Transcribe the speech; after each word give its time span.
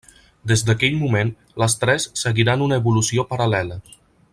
Des 0.51 0.63
d'aquell 0.69 0.95
moment, 1.01 1.29
les 1.65 1.77
tres 1.85 2.09
seguiran 2.23 2.67
una 2.69 2.83
evolució 2.85 3.31
paral·lela. 3.35 3.83